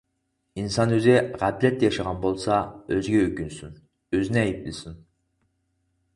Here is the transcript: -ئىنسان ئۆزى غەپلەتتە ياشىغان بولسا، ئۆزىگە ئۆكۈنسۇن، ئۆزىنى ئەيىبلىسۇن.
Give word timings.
-ئىنسان 0.59 0.93
ئۆزى 0.95 1.13
غەپلەتتە 1.41 1.85
ياشىغان 1.87 2.17
بولسا، 2.23 2.57
ئۆزىگە 2.95 3.21
ئۆكۈنسۇن، 3.27 3.77
ئۆزىنى 4.17 4.43
ئەيىبلىسۇن. 4.47 4.99